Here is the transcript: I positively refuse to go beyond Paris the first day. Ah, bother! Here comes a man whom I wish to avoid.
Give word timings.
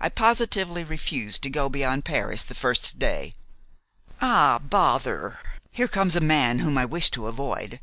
I 0.00 0.08
positively 0.08 0.84
refuse 0.84 1.36
to 1.40 1.50
go 1.50 1.68
beyond 1.68 2.04
Paris 2.04 2.44
the 2.44 2.54
first 2.54 3.00
day. 3.00 3.34
Ah, 4.20 4.60
bother! 4.60 5.40
Here 5.72 5.88
comes 5.88 6.14
a 6.14 6.20
man 6.20 6.60
whom 6.60 6.78
I 6.78 6.84
wish 6.84 7.10
to 7.10 7.26
avoid. 7.26 7.80